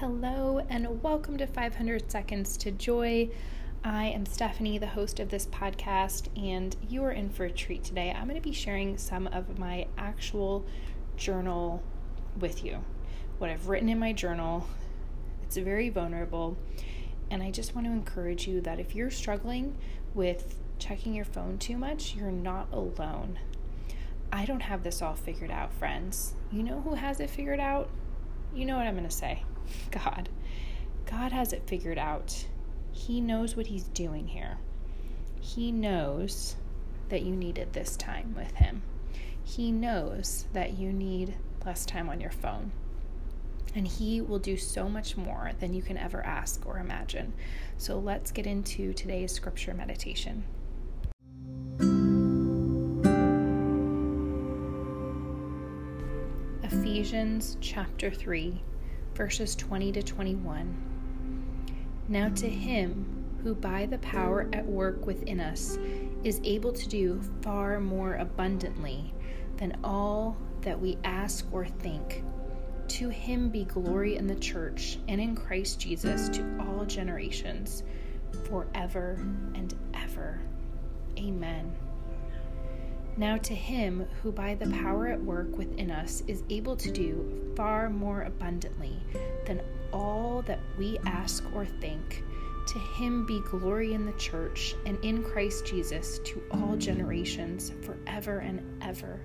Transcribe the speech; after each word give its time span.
Hello, 0.00 0.60
and 0.68 1.02
welcome 1.02 1.38
to 1.38 1.46
500 1.46 2.10
Seconds 2.10 2.58
to 2.58 2.70
Joy. 2.70 3.30
I 3.82 4.08
am 4.08 4.26
Stephanie, 4.26 4.76
the 4.76 4.88
host 4.88 5.20
of 5.20 5.30
this 5.30 5.46
podcast, 5.46 6.28
and 6.36 6.76
you 6.86 7.02
are 7.02 7.12
in 7.12 7.30
for 7.30 7.46
a 7.46 7.50
treat 7.50 7.82
today. 7.82 8.10
I'm 8.14 8.28
going 8.28 8.36
to 8.36 8.46
be 8.46 8.52
sharing 8.52 8.98
some 8.98 9.26
of 9.28 9.58
my 9.58 9.86
actual 9.96 10.66
journal 11.16 11.82
with 12.38 12.62
you. 12.62 12.84
What 13.38 13.48
I've 13.48 13.68
written 13.68 13.88
in 13.88 13.98
my 13.98 14.12
journal. 14.12 14.68
It's 15.44 15.56
very 15.56 15.88
vulnerable, 15.88 16.58
and 17.30 17.42
I 17.42 17.50
just 17.50 17.74
want 17.74 17.86
to 17.86 17.92
encourage 17.94 18.46
you 18.46 18.60
that 18.60 18.78
if 18.78 18.94
you're 18.94 19.10
struggling 19.10 19.78
with 20.12 20.58
checking 20.78 21.14
your 21.14 21.24
phone 21.24 21.56
too 21.56 21.78
much, 21.78 22.14
you're 22.14 22.30
not 22.30 22.68
alone. 22.70 23.38
I 24.30 24.44
don't 24.44 24.60
have 24.60 24.82
this 24.82 25.00
all 25.00 25.14
figured 25.14 25.50
out, 25.50 25.72
friends. 25.72 26.34
You 26.52 26.64
know 26.64 26.82
who 26.82 26.96
has 26.96 27.18
it 27.18 27.30
figured 27.30 27.60
out? 27.60 27.88
You 28.56 28.64
know 28.64 28.78
what 28.78 28.86
I'm 28.86 28.96
going 28.96 29.06
to 29.06 29.14
say. 29.14 29.42
God. 29.90 30.30
God 31.04 31.30
has 31.30 31.52
it 31.52 31.66
figured 31.66 31.98
out. 31.98 32.46
He 32.90 33.20
knows 33.20 33.54
what 33.54 33.66
He's 33.66 33.84
doing 33.84 34.28
here. 34.28 34.56
He 35.42 35.70
knows 35.70 36.56
that 37.10 37.20
you 37.20 37.36
needed 37.36 37.74
this 37.74 37.98
time 37.98 38.34
with 38.34 38.54
Him. 38.54 38.80
He 39.44 39.70
knows 39.70 40.46
that 40.54 40.78
you 40.78 40.90
need 40.90 41.36
less 41.66 41.84
time 41.84 42.08
on 42.08 42.18
your 42.18 42.30
phone. 42.30 42.72
And 43.74 43.86
He 43.86 44.22
will 44.22 44.38
do 44.38 44.56
so 44.56 44.88
much 44.88 45.18
more 45.18 45.50
than 45.60 45.74
you 45.74 45.82
can 45.82 45.98
ever 45.98 46.24
ask 46.24 46.64
or 46.64 46.78
imagine. 46.78 47.34
So 47.76 47.98
let's 47.98 48.32
get 48.32 48.46
into 48.46 48.94
today's 48.94 49.32
scripture 49.32 49.74
meditation. 49.74 50.44
Ephesians 56.96 57.58
chapter 57.60 58.10
3 58.10 58.58
verses 59.14 59.54
20 59.54 59.92
to 59.92 60.02
21. 60.02 61.52
Now 62.08 62.30
to 62.30 62.48
him 62.48 63.38
who 63.42 63.54
by 63.54 63.84
the 63.84 63.98
power 63.98 64.48
at 64.54 64.64
work 64.64 65.04
within 65.04 65.38
us 65.38 65.78
is 66.24 66.40
able 66.42 66.72
to 66.72 66.88
do 66.88 67.20
far 67.42 67.80
more 67.80 68.14
abundantly 68.14 69.12
than 69.58 69.76
all 69.84 70.38
that 70.62 70.80
we 70.80 70.96
ask 71.04 71.46
or 71.52 71.66
think. 71.66 72.24
To 72.88 73.10
him 73.10 73.50
be 73.50 73.64
glory 73.64 74.16
in 74.16 74.26
the 74.26 74.34
church 74.34 74.98
and 75.06 75.20
in 75.20 75.36
Christ 75.36 75.78
Jesus 75.78 76.30
to 76.30 76.58
all 76.58 76.86
generations, 76.86 77.82
forever 78.48 79.18
and 79.54 79.74
ever. 79.92 80.40
Amen. 81.18 81.76
Now, 83.18 83.38
to 83.38 83.54
him 83.54 84.06
who 84.22 84.30
by 84.30 84.54
the 84.54 84.68
power 84.68 85.06
at 85.06 85.22
work 85.22 85.56
within 85.56 85.90
us 85.90 86.22
is 86.26 86.42
able 86.50 86.76
to 86.76 86.90
do 86.90 87.52
far 87.56 87.88
more 87.88 88.22
abundantly 88.22 89.00
than 89.46 89.62
all 89.90 90.42
that 90.42 90.60
we 90.78 90.98
ask 91.06 91.42
or 91.54 91.64
think, 91.64 92.22
to 92.66 92.78
him 92.78 93.24
be 93.24 93.40
glory 93.48 93.94
in 93.94 94.04
the 94.04 94.12
church 94.12 94.74
and 94.84 95.02
in 95.02 95.22
Christ 95.22 95.64
Jesus 95.64 96.18
to 96.24 96.42
all 96.50 96.76
generations, 96.76 97.72
forever 97.82 98.38
and 98.40 98.82
ever. 98.82 99.20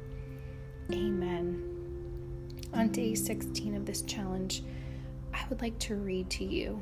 Amen. 0.93 1.67
On 2.73 2.87
day 2.89 3.13
16 3.13 3.75
of 3.75 3.85
this 3.85 4.03
challenge, 4.03 4.63
I 5.33 5.43
would 5.49 5.61
like 5.61 5.77
to 5.79 5.95
read 5.95 6.29
to 6.31 6.45
you 6.45 6.81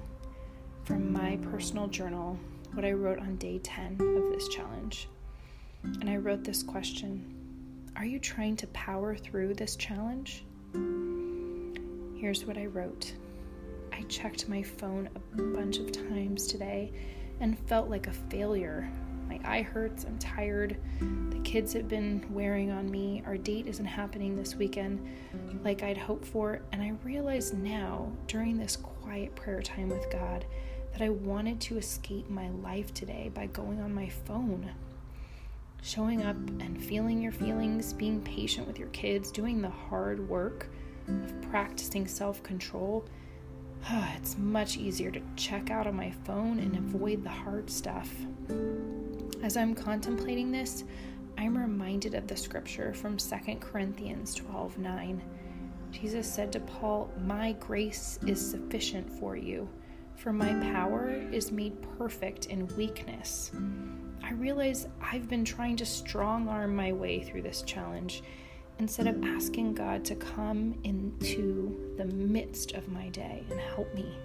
from 0.83 1.11
my 1.11 1.37
personal 1.37 1.87
journal 1.87 2.37
what 2.73 2.85
I 2.85 2.91
wrote 2.91 3.19
on 3.19 3.37
day 3.37 3.57
10 3.57 3.93
of 3.93 4.31
this 4.31 4.47
challenge 4.49 5.07
and 5.83 6.09
I 6.09 6.17
wrote 6.17 6.43
this 6.43 6.63
question 6.63 7.23
Are 7.95 8.05
you 8.05 8.19
trying 8.19 8.55
to 8.57 8.67
power 8.67 9.15
through 9.15 9.53
this 9.53 9.75
challenge? 9.75 10.43
Here's 12.15 12.45
what 12.45 12.57
I 12.57 12.65
wrote. 12.65 13.13
I 13.93 14.01
checked 14.03 14.49
my 14.49 14.61
phone 14.61 15.09
a 15.15 15.41
bunch 15.41 15.77
of 15.77 15.91
times 15.91 16.47
today 16.47 16.91
and 17.39 17.57
felt 17.67 17.89
like 17.89 18.07
a 18.07 18.13
failure. 18.13 18.89
My 19.27 19.39
eye 19.45 19.61
hurts, 19.61 20.05
I'm 20.05 20.17
tired, 20.17 20.77
the 20.99 21.39
kids 21.43 21.73
have 21.73 21.87
been 21.87 22.25
wearing 22.31 22.71
on 22.71 22.89
me, 22.89 23.21
our 23.25 23.37
date 23.37 23.67
isn't 23.67 23.85
happening 23.85 24.35
this 24.35 24.55
weekend 24.55 25.07
like 25.63 25.83
I'd 25.83 25.97
hoped 25.97 26.25
for, 26.25 26.61
and 26.71 26.81
I 26.81 26.93
realize 27.03 27.53
now, 27.53 28.11
during 28.27 28.57
this 28.57 28.75
quiet 28.75 29.35
prayer 29.35 29.61
time 29.61 29.89
with 29.89 30.09
God, 30.11 30.45
that 30.93 31.01
I 31.01 31.09
wanted 31.09 31.59
to 31.61 31.77
escape 31.77 32.29
my 32.29 32.49
life 32.49 32.93
today 32.93 33.29
by 33.33 33.47
going 33.47 33.79
on 33.81 33.93
my 33.93 34.09
phone 34.09 34.71
showing 35.81 36.23
up 36.23 36.35
and 36.35 36.81
feeling 36.81 37.21
your 37.21 37.31
feelings, 37.31 37.93
being 37.93 38.21
patient 38.21 38.67
with 38.67 38.77
your 38.77 38.89
kids, 38.89 39.31
doing 39.31 39.61
the 39.61 39.69
hard 39.69 40.27
work 40.27 40.69
of 41.07 41.41
practicing 41.41 42.07
self 42.07 42.41
control, 42.43 43.05
it's 44.15 44.37
much 44.37 44.77
easier 44.77 45.11
to 45.11 45.21
check 45.35 45.71
out 45.71 45.87
on 45.87 45.95
my 45.95 46.11
phone 46.25 46.59
and 46.59 46.75
avoid 46.75 47.23
the 47.23 47.29
hard 47.29 47.69
stuff. 47.69 48.09
As 49.41 49.55
I'm 49.55 49.73
contemplating 49.73 50.51
this, 50.51 50.83
I'm 51.37 51.57
reminded 51.57 52.15
of 52.15 52.27
the 52.27 52.35
scripture 52.35 52.93
from 52.93 53.15
2 53.15 53.35
Corinthians 53.59 54.35
12 54.35 54.77
9. 54.77 55.21
Jesus 55.91 56.31
said 56.31 56.51
to 56.51 56.59
Paul, 56.59 57.09
My 57.21 57.53
grace 57.53 58.19
is 58.27 58.51
sufficient 58.51 59.09
for 59.09 59.35
you, 59.35 59.67
for 60.15 60.33
my 60.33 60.53
power 60.71 61.09
is 61.09 61.51
made 61.51 61.81
perfect 61.97 62.47
in 62.47 62.67
weakness. 62.75 63.51
I 64.29 64.33
realize 64.33 64.87
I've 65.01 65.27
been 65.27 65.43
trying 65.43 65.75
to 65.77 65.85
strong 65.87 66.47
arm 66.47 66.75
my 66.75 66.93
way 66.93 67.23
through 67.23 67.41
this 67.41 67.63
challenge 67.63 68.21
instead 68.77 69.07
of 69.07 69.23
asking 69.23 69.73
God 69.73 70.05
to 70.05 70.15
come 70.15 70.79
into 70.83 71.95
the 71.97 72.05
midst 72.05 72.73
of 72.73 72.87
my 72.89 73.09
day 73.09 73.43
and 73.49 73.59
help 73.59 73.91
me. 73.95 74.15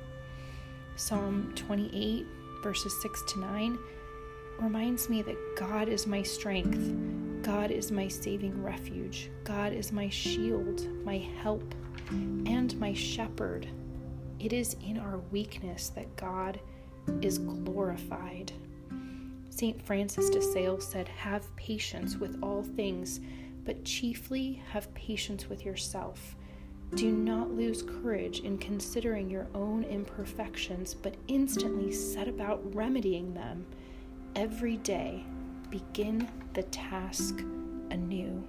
Psalm 0.97 1.55
28, 1.57 2.27
verses 2.63 3.01
6 3.01 3.23
to 3.29 3.41
9, 3.41 3.79
reminds 4.61 5.09
me 5.09 5.23
that 5.23 5.57
God 5.57 5.89
is 5.89 6.07
my 6.07 6.23
strength, 6.23 7.43
God 7.43 7.71
is 7.71 7.91
my 7.91 8.07
saving 8.07 8.63
refuge, 8.63 9.31
God 9.43 9.73
is 9.73 9.91
my 9.91 10.11
shield, 10.11 10.87
my 11.03 11.17
help, 11.41 11.75
and 12.11 12.79
my 12.79 12.93
shepherd. 12.93 13.67
It 14.39 14.53
is 14.53 14.77
in 14.85 14.99
our 14.99 15.21
weakness 15.33 15.89
that 15.91 16.15
God 16.17 16.61
is 17.23 17.39
glorified. 17.39 18.53
St. 19.57 19.81
Francis 19.87 20.31
de 20.31 20.43
Sales 20.43 20.85
said, 20.85 21.07
Have 21.07 21.55
patience 21.55 22.17
with 22.17 22.43
all 22.43 22.65
things, 22.65 23.21
but 23.65 23.85
chiefly 23.85 24.61
have 24.73 24.93
patience 24.95 25.49
with 25.49 25.65
yourself. 25.65 26.35
Do 26.97 27.13
not 27.13 27.53
lose 27.53 27.81
courage 27.81 28.41
in 28.41 28.59
considering 28.59 29.31
your 29.31 29.47
own 29.55 29.85
imperfections, 29.85 30.95
but 30.95 31.15
instantly 31.29 31.93
set 31.93 32.27
about 32.27 32.75
remedying 32.75 33.33
them. 33.33 33.65
Every 34.35 34.79
day, 34.79 35.25
begin 35.71 36.29
the 36.55 36.65
task 36.65 37.39
anew. 37.91 38.43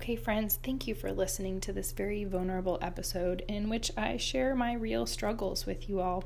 Okay, 0.00 0.16
friends, 0.16 0.58
thank 0.62 0.88
you 0.88 0.94
for 0.94 1.12
listening 1.12 1.60
to 1.60 1.74
this 1.74 1.92
very 1.92 2.24
vulnerable 2.24 2.78
episode 2.80 3.44
in 3.46 3.68
which 3.68 3.92
I 3.98 4.16
share 4.16 4.54
my 4.54 4.72
real 4.72 5.04
struggles 5.04 5.66
with 5.66 5.90
you 5.90 6.00
all. 6.00 6.24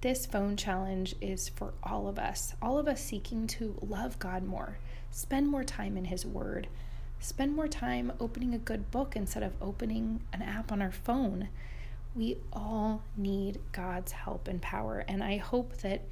This 0.00 0.26
phone 0.26 0.56
challenge 0.56 1.16
is 1.20 1.48
for 1.48 1.74
all 1.82 2.06
of 2.06 2.20
us, 2.20 2.54
all 2.62 2.78
of 2.78 2.86
us 2.86 3.02
seeking 3.02 3.48
to 3.48 3.76
love 3.84 4.20
God 4.20 4.44
more, 4.44 4.78
spend 5.10 5.48
more 5.48 5.64
time 5.64 5.96
in 5.96 6.04
His 6.04 6.24
Word, 6.24 6.68
spend 7.18 7.56
more 7.56 7.66
time 7.66 8.12
opening 8.20 8.54
a 8.54 8.58
good 8.58 8.92
book 8.92 9.16
instead 9.16 9.42
of 9.42 9.60
opening 9.60 10.20
an 10.32 10.42
app 10.42 10.70
on 10.70 10.80
our 10.80 10.92
phone. 10.92 11.48
We 12.14 12.36
all 12.52 13.02
need 13.16 13.58
God's 13.72 14.12
help 14.12 14.46
and 14.46 14.62
power, 14.62 15.04
and 15.08 15.20
I 15.24 15.38
hope 15.38 15.78
that 15.78 16.02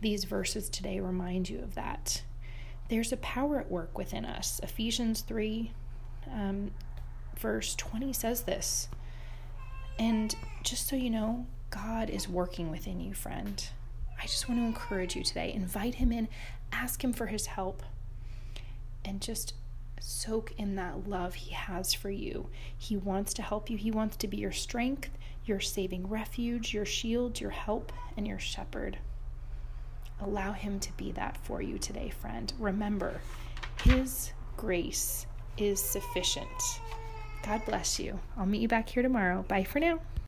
these 0.00 0.24
verses 0.24 0.70
today 0.70 1.00
remind 1.00 1.50
you 1.50 1.58
of 1.58 1.74
that. 1.74 2.22
There's 2.88 3.12
a 3.12 3.18
power 3.18 3.60
at 3.60 3.70
work 3.70 3.98
within 3.98 4.24
us. 4.24 4.58
Ephesians 4.62 5.20
3 5.20 5.70
um, 6.32 6.70
verse 7.38 7.74
20 7.74 8.12
says 8.12 8.42
this. 8.42 8.88
And 9.98 10.34
just 10.62 10.88
so 10.88 10.96
you 10.96 11.10
know, 11.10 11.46
God 11.70 12.10
is 12.10 12.28
working 12.28 12.70
within 12.70 13.00
you, 13.00 13.14
friend. 13.14 13.66
I 14.18 14.22
just 14.22 14.48
want 14.48 14.60
to 14.60 14.64
encourage 14.64 15.16
you 15.16 15.22
today. 15.22 15.52
Invite 15.52 15.96
Him 15.96 16.12
in, 16.12 16.28
ask 16.72 17.02
Him 17.02 17.12
for 17.12 17.26
His 17.26 17.46
help, 17.46 17.82
and 19.04 19.20
just 19.20 19.54
soak 20.00 20.52
in 20.56 20.76
that 20.76 21.08
love 21.08 21.34
He 21.34 21.52
has 21.52 21.92
for 21.92 22.10
you. 22.10 22.48
He 22.76 22.96
wants 22.96 23.34
to 23.34 23.42
help 23.42 23.68
you, 23.70 23.76
He 23.76 23.90
wants 23.90 24.16
to 24.16 24.28
be 24.28 24.36
your 24.36 24.52
strength, 24.52 25.10
your 25.44 25.60
saving 25.60 26.08
refuge, 26.08 26.72
your 26.72 26.86
shield, 26.86 27.40
your 27.40 27.50
help, 27.50 27.92
and 28.16 28.26
your 28.26 28.38
shepherd. 28.38 28.98
Allow 30.20 30.52
Him 30.52 30.80
to 30.80 30.92
be 30.96 31.12
that 31.12 31.36
for 31.36 31.60
you 31.60 31.78
today, 31.78 32.08
friend. 32.08 32.52
Remember, 32.58 33.20
His 33.82 34.32
grace 34.56 35.26
is 35.56 35.82
sufficient. 35.82 36.48
God 37.44 37.64
bless 37.66 37.98
you. 37.98 38.18
I'll 38.36 38.46
meet 38.46 38.62
you 38.62 38.68
back 38.68 38.88
here 38.88 39.02
tomorrow. 39.02 39.44
Bye 39.48 39.64
for 39.64 39.78
now. 39.78 40.00